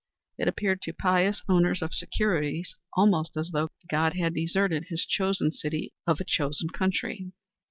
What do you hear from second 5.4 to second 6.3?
city of a